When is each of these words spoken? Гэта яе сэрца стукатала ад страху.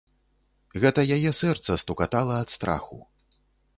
Гэта 0.85 1.03
яе 1.17 1.31
сэрца 1.41 1.77
стукатала 1.85 2.41
ад 2.47 2.55
страху. 2.55 2.99